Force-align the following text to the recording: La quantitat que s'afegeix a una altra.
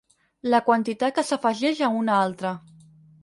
La 0.53 0.61
quantitat 0.69 1.13
que 1.19 1.25
s'afegeix 1.27 1.83
a 1.87 1.91
una 1.99 2.15
altra. 2.23 2.55